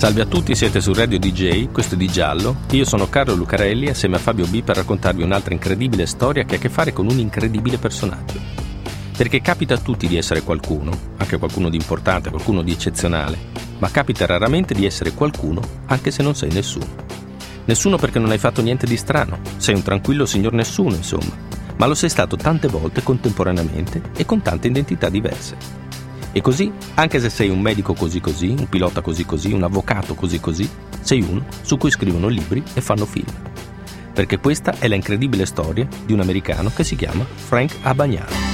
[0.00, 2.60] Salve a tutti, siete su Radio DJ, questo è Di Giallo.
[2.70, 6.56] Io sono Carlo Lucarelli assieme a Fabio B per raccontarvi un'altra incredibile storia che ha
[6.56, 8.40] a che fare con un incredibile personaggio.
[9.14, 13.36] Perché capita a tutti di essere qualcuno, anche qualcuno di importante, qualcuno di eccezionale,
[13.76, 16.88] ma capita raramente di essere qualcuno anche se non sei nessuno.
[17.66, 21.86] Nessuno perché non hai fatto niente di strano, sei un tranquillo signor nessuno, insomma ma
[21.86, 25.88] lo sei stato tante volte contemporaneamente e con tante identità diverse.
[26.32, 30.14] E così, anche se sei un medico così così, un pilota così così, un avvocato
[30.14, 30.68] così così,
[31.00, 33.26] sei uno su cui scrivono libri e fanno film.
[34.12, 38.48] Perché questa è la incredibile storia di un americano che si chiama Frank Abagnale.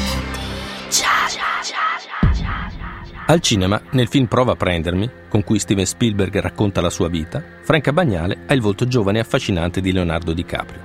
[3.28, 7.42] Al cinema, nel film Prova a prendermi, con cui Steven Spielberg racconta la sua vita,
[7.60, 10.80] Frank Abagnale ha il volto giovane e affascinante di Leonardo DiCaprio.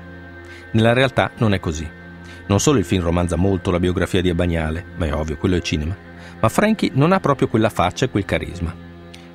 [0.71, 1.99] Nella realtà non è così.
[2.47, 5.61] Non solo il film romanza molto la biografia di Abagnale, ma è ovvio, quello è
[5.61, 5.95] cinema,
[6.39, 8.73] ma Frankie non ha proprio quella faccia e quel carisma.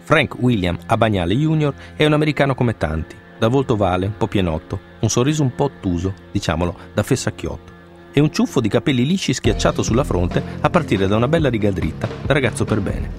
[0.03, 1.73] Frank William Abagnale Jr.
[1.97, 5.65] è un americano come tanti, da volto ovale, un po' pienotto, un sorriso un po'
[5.65, 7.73] ottuso, diciamolo, da fessacchiotto,
[8.13, 11.71] e un ciuffo di capelli lisci schiacciato sulla fronte a partire da una bella riga
[11.71, 13.11] dritta, da ragazzo per bene.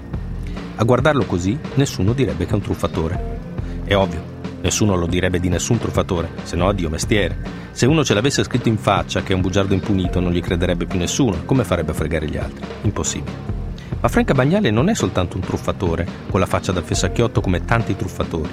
[0.75, 3.39] A guardarlo così, nessuno direbbe che è un truffatore.
[3.83, 7.37] È ovvio, Nessuno lo direbbe di nessun truffatore, se no addio mestiere.
[7.71, 10.85] Se uno ce l'avesse scritto in faccia che è un bugiardo impunito non gli crederebbe
[10.85, 12.65] più nessuno, come farebbe a fregare gli altri?
[12.81, 13.55] Impossibile.
[13.99, 17.95] Ma Franca Bagnale non è soltanto un truffatore, con la faccia da fessacchiotto come tanti
[17.95, 18.49] truffatori.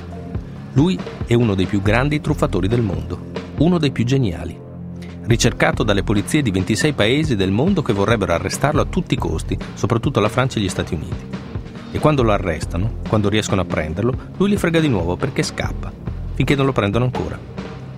[0.73, 4.61] Lui è uno dei più grandi truffatori del mondo, uno dei più geniali.
[5.27, 9.57] Ricercato dalle polizie di 26 paesi del mondo che vorrebbero arrestarlo a tutti i costi,
[9.75, 11.44] soprattutto la Francia e gli Stati Uniti.
[11.95, 15.93] E quando lo arrestano, quando riescono a prenderlo, lui li frega di nuovo perché scappa,
[16.35, 17.39] finché non lo prendono ancora.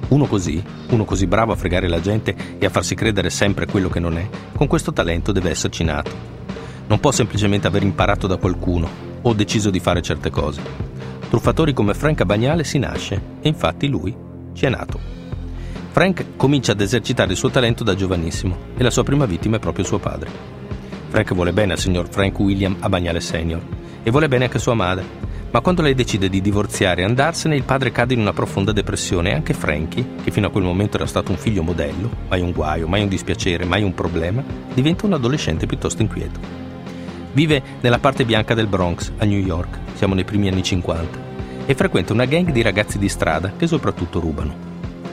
[0.09, 3.89] Uno così, uno così bravo a fregare la gente e a farsi credere sempre quello
[3.89, 6.11] che non è, con questo talento deve esserci nato.
[6.89, 8.87] Non può semplicemente aver imparato da qualcuno
[9.23, 10.61] o deciso di fare certe cose.
[11.31, 14.15] Truffatori come Frank Bagnale si nasce e infatti lui
[14.53, 15.01] ci è nato.
[15.93, 19.59] Frank comincia ad esercitare il suo talento da giovanissimo e la sua prima vittima è
[19.59, 20.29] proprio suo padre.
[21.09, 25.05] Frank vuole bene al signor Frank William Abagnale Senior e vuole bene anche sua madre.
[25.51, 29.31] Ma quando lei decide di divorziare e andarsene, il padre cade in una profonda depressione
[29.31, 32.53] e anche Frankie, che fino a quel momento era stato un figlio modello, mai un
[32.53, 36.39] guaio, mai un dispiacere, mai un problema, diventa un adolescente piuttosto inquieto.
[37.33, 41.19] Vive nella parte bianca del Bronx, a New York, siamo nei primi anni 50,
[41.67, 44.55] e frequenta una gang di ragazzi di strada che soprattutto rubano.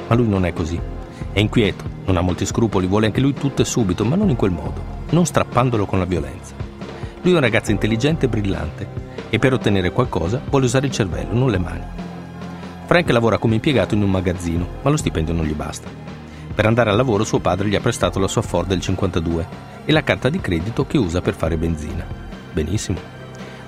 [0.08, 0.80] Ma lui non è così.
[1.32, 4.36] È inquieto, non ha molti scrupoli, vuole anche lui tutto e subito, ma non in
[4.36, 6.73] quel modo, non strappandolo con la violenza.
[7.24, 8.88] Lui è un ragazzo intelligente e brillante
[9.30, 11.86] e per ottenere qualcosa vuole usare il cervello, non le mani.
[12.86, 15.88] Frank lavora come impiegato in un magazzino, ma lo stipendio non gli basta.
[16.54, 19.48] Per andare al lavoro suo padre gli ha prestato la sua Ford del 52
[19.86, 22.06] e la carta di credito che usa per fare benzina.
[22.52, 23.00] Benissimo.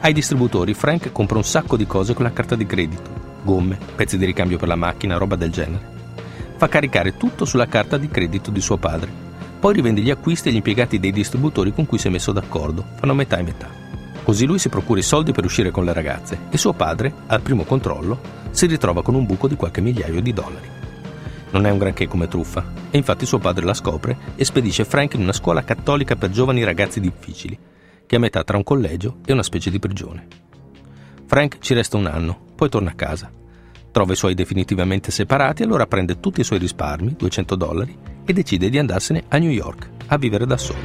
[0.02, 3.10] Ai distributori Frank compra un sacco di cose con la carta di credito,
[3.42, 5.94] gomme, pezzi di ricambio per la macchina, roba del genere.
[6.58, 9.25] Fa caricare tutto sulla carta di credito di suo padre
[9.60, 13.14] poi rivende gli acquisti agli impiegati dei distributori con cui si è messo d'accordo, fanno
[13.14, 13.70] metà e metà.
[14.24, 17.42] Così lui si procura i soldi per uscire con le ragazze e suo padre, al
[17.42, 20.70] primo controllo, si ritrova con un buco di qualche migliaio di dollari.
[21.52, 25.14] Non è un granché come truffa, e infatti suo padre la scopre e spedisce Frank
[25.14, 27.58] in una scuola cattolica per giovani ragazzi difficili,
[28.06, 30.28] che è a metà tra un collegio e una specie di prigione.
[31.26, 33.32] Frank ci resta un anno, poi torna a casa.
[33.96, 38.70] Trova i suoi definitivamente separati, allora prende tutti i suoi risparmi, 200 dollari, e decide
[38.70, 40.82] di andarsene a New York a vivere da solo.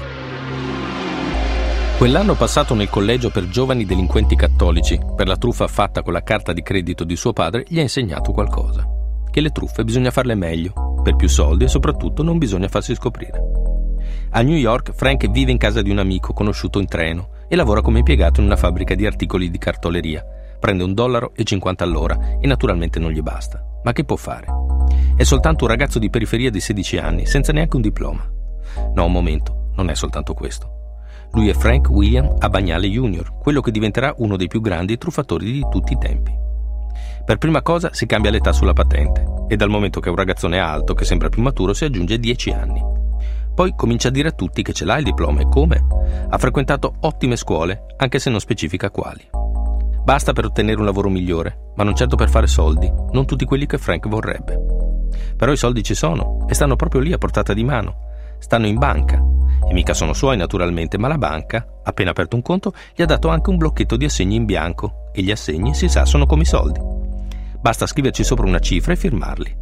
[1.98, 6.52] Quell'anno passato nel collegio per giovani delinquenti cattolici, per la truffa fatta con la carta
[6.52, 8.86] di credito di suo padre, gli ha insegnato qualcosa.
[9.28, 13.42] Che le truffe bisogna farle meglio, per più soldi e soprattutto non bisogna farsi scoprire.
[14.30, 17.80] A New York Frank vive in casa di un amico conosciuto in treno e lavora
[17.80, 20.24] come impiegato in una fabbrica di articoli di cartoleria.
[20.60, 23.64] Prende un dollaro e 50 all'ora e naturalmente non gli basta.
[23.82, 24.46] Ma che può fare?
[25.16, 28.30] È soltanto un ragazzo di periferia di 16 anni, senza neanche un diploma.
[28.94, 30.78] No, un momento, non è soltanto questo.
[31.32, 35.64] Lui è Frank William Abagnale Jr., quello che diventerà uno dei più grandi truffatori di
[35.70, 36.32] tutti i tempi.
[37.24, 40.58] Per prima cosa si cambia l'età sulla patente e dal momento che è un ragazzone
[40.58, 42.82] alto che sembra più maturo si aggiunge 10 anni.
[43.54, 45.84] Poi comincia a dire a tutti che ce l'ha il diploma e come.
[46.28, 49.39] Ha frequentato ottime scuole, anche se non specifica quali.
[50.02, 53.66] Basta per ottenere un lavoro migliore, ma non certo per fare soldi, non tutti quelli
[53.66, 54.58] che Frank vorrebbe.
[55.36, 58.08] Però i soldi ci sono e stanno proprio lì a portata di mano.
[58.38, 59.22] Stanno in banca
[59.68, 63.28] E mica sono suoi naturalmente, ma la banca, appena aperto un conto, gli ha dato
[63.28, 66.46] anche un blocchetto di assegni in bianco e gli assegni, si sa, sono come i
[66.46, 66.80] soldi.
[67.60, 69.56] Basta scriverci sopra una cifra e firmarli.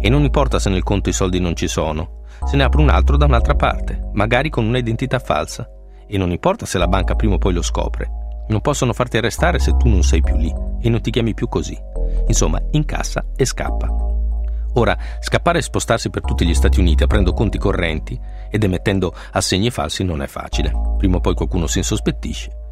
[0.00, 2.88] E non importa se nel conto i soldi non ci sono, se ne apre un
[2.88, 5.68] altro da un'altra parte, magari con un'identità falsa.
[6.06, 8.13] E non importa se la banca prima o poi lo scopre.
[8.48, 11.48] Non possono farti arrestare se tu non sei più lì e non ti chiami più
[11.48, 11.78] così.
[12.26, 14.12] Insomma, incassa e scappa.
[14.76, 18.18] Ora, scappare e spostarsi per tutti gli Stati Uniti aprendo conti correnti
[18.50, 20.72] ed emettendo assegni falsi non è facile.
[20.98, 22.62] Prima o poi qualcuno si insospettisce.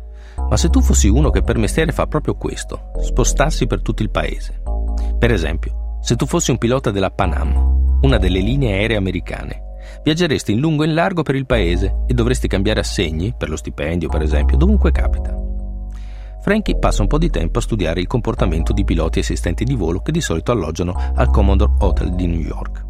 [0.48, 4.10] Ma se tu fossi uno che per mestiere fa proprio questo, spostarsi per tutto il
[4.10, 4.62] paese.
[5.18, 9.62] Per esempio, se tu fossi un pilota della Pan Am, una delle linee aeree americane,
[10.02, 13.56] viaggeresti in lungo e in largo per il paese e dovresti cambiare assegni, per lo
[13.56, 15.41] stipendio per esempio, dovunque capita.
[16.42, 19.76] Frankie passa un po' di tempo a studiare il comportamento di piloti e assistenti di
[19.76, 22.84] volo che di solito alloggiano al Commodore Hotel di New York.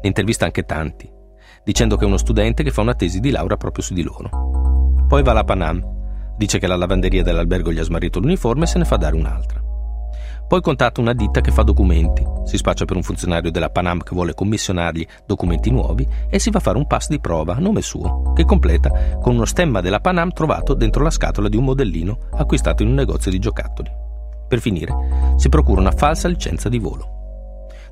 [0.00, 1.10] Ne intervista anche tanti,
[1.64, 5.06] dicendo che è uno studente che fa una tesi di laurea proprio su di loro.
[5.08, 5.82] Poi va alla Panam,
[6.36, 9.63] dice che la lavanderia dell'albergo gli ha smarrito l'uniforme e se ne fa dare un'altra.
[10.46, 14.14] Poi contatta una ditta che fa documenti, si spaccia per un funzionario della Panam che
[14.14, 17.80] vuole commissionargli documenti nuovi e si va a fare un pass di prova a nome
[17.80, 22.18] suo, che completa con uno stemma della Panam trovato dentro la scatola di un modellino
[22.32, 23.90] acquistato in un negozio di giocattoli.
[24.46, 24.94] Per finire,
[25.36, 27.08] si procura una falsa licenza di volo.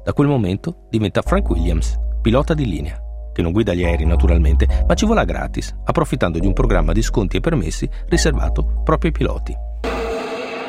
[0.05, 3.01] Da quel momento diventa Frank Williams, pilota di linea,
[3.33, 7.03] che non guida gli aerei naturalmente, ma ci vola gratis, approfittando di un programma di
[7.03, 9.57] sconti e permessi riservato proprio ai piloti.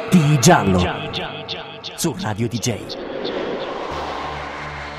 [0.09, 2.75] Di giallo su Radio DJ.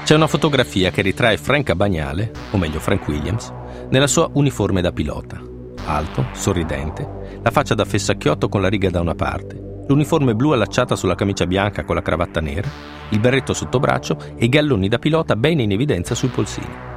[0.05, 3.51] C'è una fotografia che ritrae Frank Abagnale, o meglio Frank Williams,
[3.89, 5.41] nella sua uniforme da pilota.
[5.87, 10.95] Alto, sorridente, la faccia da fessacchiotto con la riga da una parte, l'uniforme blu allacciata
[10.95, 12.69] sulla camicia bianca con la cravatta nera,
[13.09, 16.93] il berretto sotto braccio e i galloni da pilota bene in evidenza sui polsini.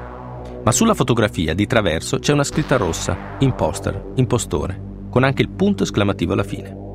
[0.63, 5.83] Ma sulla fotografia di traverso c'è una scritta rossa, imposter, impostore, con anche il punto
[5.83, 6.86] esclamativo alla fine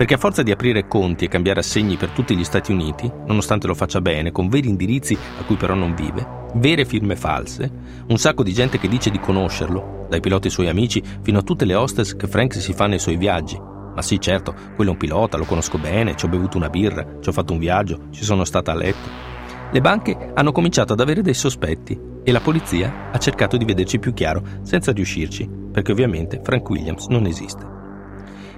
[0.00, 3.66] perché a forza di aprire conti e cambiare assegni per tutti gli Stati Uniti, nonostante
[3.66, 7.70] lo faccia bene, con veri indirizzi a cui però non vive, vere firme false,
[8.08, 11.66] un sacco di gente che dice di conoscerlo, dai piloti suoi amici fino a tutte
[11.66, 13.60] le hostess che Frank si fa nei suoi viaggi.
[13.60, 17.18] Ma sì, certo, quello è un pilota, lo conosco bene, ci ho bevuto una birra,
[17.20, 19.06] ci ho fatto un viaggio, ci sono stata a letto.
[19.70, 23.98] Le banche hanno cominciato ad avere dei sospetti e la polizia ha cercato di vederci
[23.98, 27.79] più chiaro senza riuscirci, perché ovviamente Frank Williams non esiste.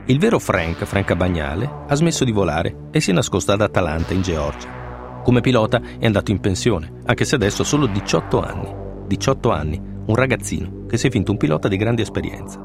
[0.06, 4.12] Il vero Frank, Frank Bagnale, ha smesso di volare e si è nascosto ad Atalanta,
[4.12, 5.20] in Georgia.
[5.22, 8.75] Come pilota è andato in pensione, anche se adesso ha solo 18 anni.
[9.06, 12.60] 18 anni, un ragazzino che si è finto un pilota di grande esperienza.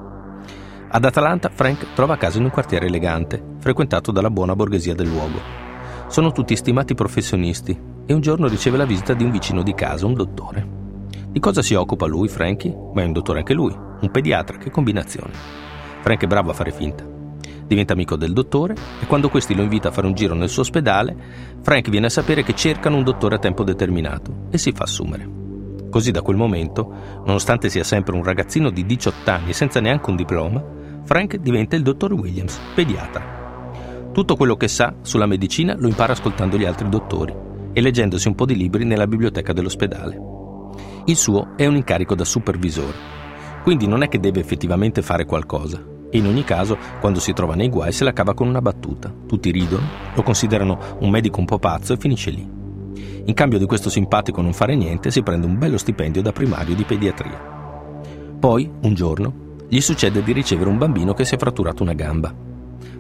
[0.89, 5.40] Ad Atalanta Frank trova casa in un quartiere elegante, frequentato dalla buona borghesia del luogo.
[6.07, 10.07] Sono tutti stimati professionisti e un giorno riceve la visita di un vicino di casa,
[10.07, 10.68] un dottore.
[11.30, 12.75] Di cosa si occupa lui, Frankie?
[12.95, 15.33] Ma è un dottore anche lui, un pediatra, che combinazione.
[16.01, 17.16] Frank è bravo a fare finta
[17.68, 20.62] diventa amico del dottore e quando questi lo invita a fare un giro nel suo
[20.62, 21.16] ospedale,
[21.62, 25.30] Frank viene a sapere che cercano un dottore a tempo determinato e si fa assumere.
[25.90, 26.92] Così da quel momento,
[27.25, 30.64] nonostante sia sempre un ragazzino di 18 anni senza neanche un diploma,
[31.04, 33.72] Frank diventa il dottor Williams, pediatra.
[34.12, 37.34] Tutto quello che sa sulla medicina lo impara ascoltando gli altri dottori
[37.72, 40.19] e leggendosi un po' di libri nella biblioteca dell'ospedale.
[41.06, 42.97] Il suo è un incarico da supervisore,
[43.64, 47.56] quindi non è che deve effettivamente fare qualcosa, e in ogni caso, quando si trova
[47.56, 49.14] nei guai, se la cava con una battuta.
[49.28, 52.49] Tutti ridono, lo considerano un medico un po' pazzo e finisce lì.
[53.26, 56.76] In cambio di questo simpatico non fare niente, si prende un bello stipendio da primario
[56.76, 57.56] di pediatria.
[58.40, 59.33] Poi, un giorno,
[59.68, 62.33] gli succede di ricevere un bambino che si è fratturato una gamba.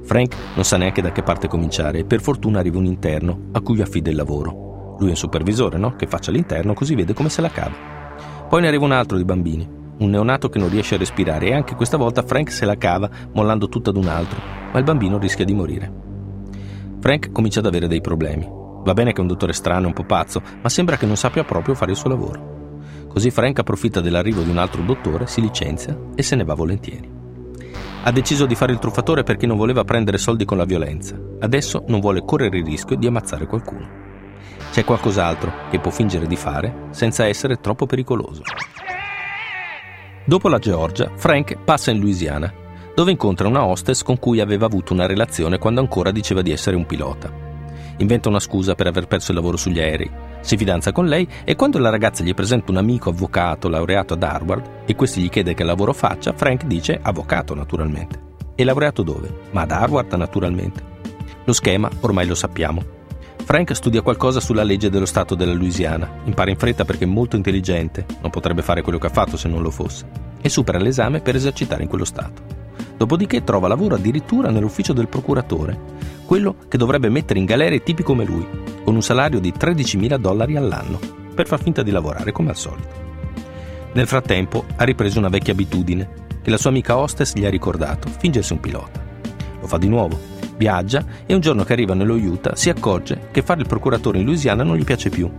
[0.01, 3.61] Frank non sa neanche da che parte cominciare e per fortuna arriva un interno a
[3.61, 4.95] cui affida il lavoro.
[4.99, 5.95] Lui è un supervisore, no?
[5.95, 7.75] Che faccia l'interno così vede come se la cava.
[8.49, 11.53] Poi ne arriva un altro di bambini un neonato che non riesce a respirare e
[11.53, 14.39] anche questa volta Frank se la cava mollando tutto ad un altro,
[14.71, 15.91] ma il bambino rischia di morire.
[16.99, 18.47] Frank comincia ad avere dei problemi.
[18.83, 21.43] Va bene che è un dottore strano un po' pazzo, ma sembra che non sappia
[21.43, 22.55] proprio fare il suo lavoro.
[23.07, 27.09] Così Frank approfitta dell'arrivo di un altro dottore, si licenzia e se ne va volentieri.
[28.03, 31.19] Ha deciso di fare il truffatore perché non voleva prendere soldi con la violenza.
[31.39, 34.05] Adesso non vuole correre il rischio di ammazzare qualcuno.
[34.71, 38.43] C'è qualcos'altro che può fingere di fare senza essere troppo pericoloso.
[40.27, 42.53] Dopo la Georgia, Frank passa in Louisiana,
[42.93, 46.75] dove incontra una hostess con cui aveva avuto una relazione quando ancora diceva di essere
[46.75, 47.31] un pilota.
[47.99, 51.55] Inventa una scusa per aver perso il lavoro sugli aerei, si fidanza con lei e
[51.55, 55.53] quando la ragazza gli presenta un amico avvocato laureato ad Harvard e questi gli chiede
[55.53, 58.21] che lavoro faccia, Frank dice avvocato naturalmente.
[58.53, 59.33] E laureato dove?
[59.51, 60.83] Ma ad Harvard naturalmente.
[61.45, 62.83] Lo schema ormai lo sappiamo.
[63.47, 67.37] Frank studia qualcosa sulla legge dello Stato della Louisiana, impara in fretta perché è molto
[67.37, 70.05] intelligente, non potrebbe fare quello che ha fatto se non lo fosse
[70.41, 72.41] e supera l'esame per esercitare in quello Stato.
[72.97, 75.79] Dopodiché trova lavoro addirittura nell'ufficio del procuratore,
[76.25, 78.45] quello che dovrebbe mettere in galera tipi come lui,
[78.83, 80.99] con un salario di 13.000 dollari all'anno,
[81.33, 82.95] per far finta di lavorare come al solito.
[83.93, 86.09] Nel frattempo ha ripreso una vecchia abitudine,
[86.41, 89.01] che la sua amica hostess gli ha ricordato, fingersi un pilota.
[89.61, 93.41] Lo fa di nuovo, viaggia e un giorno che arriva nello Utah si accorge che
[93.41, 95.29] fare il procuratore in Louisiana non gli piace più.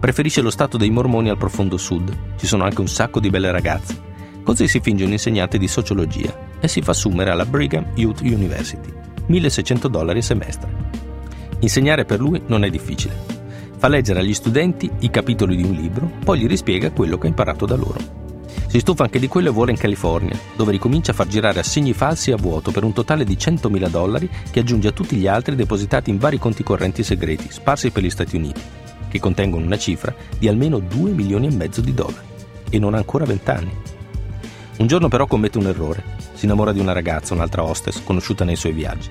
[0.00, 3.50] Preferisce lo stato dei mormoni al profondo sud, ci sono anche un sacco di belle
[3.50, 4.12] ragazze.
[4.42, 8.92] Così si finge un insegnante di sociologia e si fa assumere alla Brigham Youth University,
[9.26, 10.70] 1600 dollari a semestre.
[11.60, 13.14] Insegnare per lui non è difficile.
[13.78, 17.30] Fa leggere agli studenti i capitoli di un libro, poi gli rispiega quello che ha
[17.30, 18.23] imparato da loro.
[18.74, 21.92] Si stufa anche di quello e vuole in California, dove ricomincia a far girare assegni
[21.92, 25.54] falsi a vuoto per un totale di 100.000 dollari che aggiunge a tutti gli altri
[25.54, 28.60] depositati in vari conti correnti segreti sparsi per gli Stati Uniti,
[29.06, 32.26] che contengono una cifra di almeno 2 milioni e mezzo di dollari.
[32.68, 33.70] E non ha ancora 20 anni.
[34.78, 36.02] Un giorno però commette un errore.
[36.32, 39.08] Si innamora di una ragazza, un'altra hostess, conosciuta nei suoi viaggi.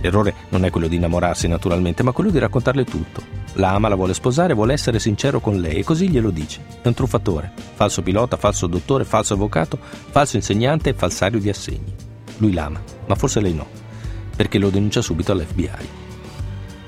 [0.00, 3.45] L'errore non è quello di innamorarsi naturalmente, ma quello di raccontarle tutto.
[3.58, 6.60] La ama, la vuole sposare, vuole essere sincero con lei e così glielo dice.
[6.82, 11.94] È un truffatore, falso pilota, falso dottore, falso avvocato, falso insegnante e falsario di assegni.
[12.38, 13.66] Lui l'ama, ma forse lei no,
[14.36, 16.04] perché lo denuncia subito all'FBI.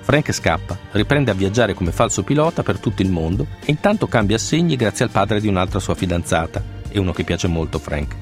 [0.03, 4.37] Frank scappa, riprende a viaggiare come falso pilota per tutto il mondo e intanto cambia
[4.37, 8.15] assegni grazie al padre di un'altra sua fidanzata, e uno che piace molto Frank,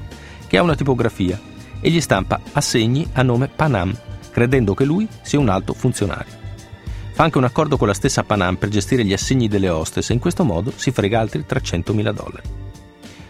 [0.47, 1.39] che ha una tipografia
[1.79, 3.97] e gli stampa assegni a nome Panam
[4.31, 6.36] credendo che lui sia un alto funzionario.
[7.17, 10.13] Fa anche un accordo con la stessa Panam per gestire gli assegni delle hostess e
[10.13, 12.47] in questo modo si frega altri 300.000 dollari.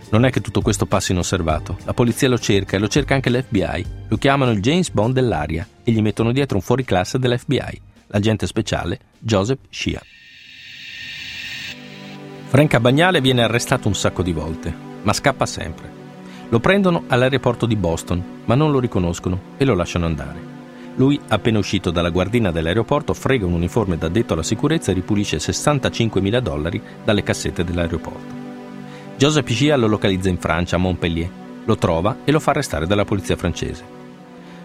[0.10, 1.78] Non è che tutto questo passi inosservato.
[1.86, 3.86] La polizia lo cerca e lo cerca anche l'FBI.
[4.10, 9.00] Lo chiamano il James Bond dell'aria e gli mettono dietro un fuoriclasse dell'FBI, l'agente speciale
[9.20, 10.02] Joseph Shia.
[12.48, 15.90] Frank Abagnale viene arrestato un sacco di volte, ma scappa sempre.
[16.50, 20.57] Lo prendono all'aeroporto di Boston, ma non lo riconoscono e lo lasciano andare.
[20.98, 25.38] Lui, appena uscito dalla guardina dell'aeroporto, frega un uniforme da detto alla sicurezza e ripulisce
[25.38, 28.46] 65.000 dollari dalle cassette dell'aeroporto.
[29.16, 31.30] Joseph Gia lo localizza in Francia, a Montpellier,
[31.66, 33.84] lo trova e lo fa arrestare dalla polizia francese.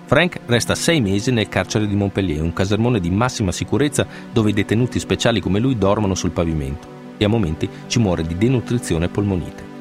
[0.07, 4.55] Frank resta sei mesi nel carcere di Montpellier, un casermone di massima sicurezza dove i
[4.55, 9.09] detenuti speciali come lui dormono sul pavimento e a momenti ci muore di denutrizione e
[9.09, 9.72] polmonite.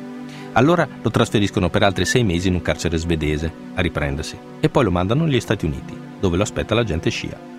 [0.53, 4.83] Allora lo trasferiscono per altri sei mesi in un carcere svedese a riprendersi e poi
[4.83, 7.49] lo mandano negli Stati Uniti dove lo aspetta l'agente scia.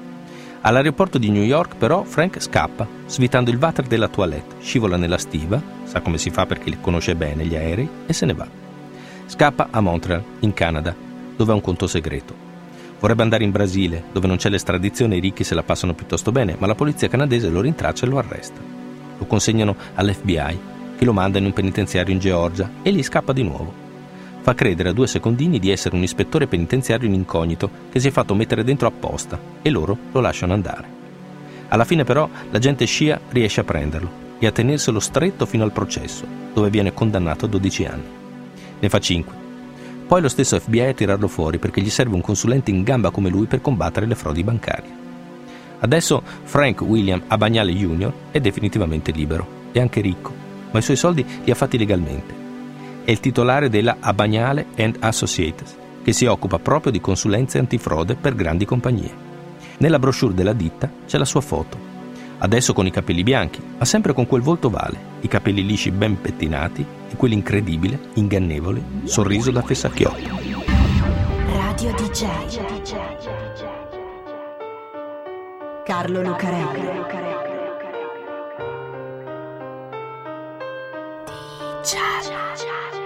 [0.64, 5.60] All'aeroporto di New York però Frank scappa, svitando il water della toilette, scivola nella stiva,
[5.82, 8.46] sa come si fa perché conosce bene gli aerei, e se ne va.
[9.26, 10.94] Scappa a Montreal, in Canada,
[11.36, 12.32] dove ha un conto segreto.
[13.00, 16.30] Vorrebbe andare in Brasile, dove non c'è l'estradizione e i ricchi se la passano piuttosto
[16.30, 18.60] bene, ma la polizia canadese lo rintraccia e lo arresta.
[19.18, 20.58] Lo consegnano all'FBI,
[21.02, 23.74] che lo manda in un penitenziario in Georgia e lì scappa di nuovo
[24.40, 28.10] fa credere a due secondini di essere un ispettore penitenziario in incognito che si è
[28.12, 31.00] fatto mettere dentro apposta e loro lo lasciano andare.
[31.68, 36.24] Alla fine però l'agente Scia riesce a prenderlo e a tenerselo stretto fino al processo,
[36.54, 38.08] dove viene condannato a 12 anni.
[38.78, 39.34] Ne fa 5.
[40.06, 43.28] Poi lo stesso FBI a tirarlo fuori perché gli serve un consulente in gamba come
[43.28, 44.90] lui per combattere le frodi bancarie.
[45.80, 48.12] Adesso Frank William Abagnale Jr.
[48.30, 52.42] è definitivamente libero e anche ricco, ma i suoi soldi li ha fatti legalmente
[53.04, 54.66] è il titolare della Abagnale
[55.00, 59.30] Associates, che si occupa proprio di consulenze antifrode per grandi compagnie.
[59.78, 61.90] Nella brochure della ditta c'è la sua foto.
[62.38, 66.20] Adesso con i capelli bianchi, ma sempre con quel volto vale, i capelli lisci ben
[66.20, 70.40] pettinati e quell'incredibile, ingannevole sorriso da fessacchiotto.
[71.46, 72.26] Radio DJ
[75.84, 77.31] Carlo Lucarelli
[81.82, 83.01] DJ